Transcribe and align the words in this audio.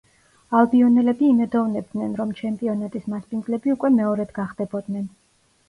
ალბიონელები 0.61 1.29
იმედოვნებდნენ, 1.33 2.17
რომ 2.23 2.33
ჩემპიონატის 2.41 3.07
მასპინძლები 3.15 3.77
უკვე 3.77 3.95
მეორედ 4.01 4.35
გახდებოდნენ. 4.43 5.09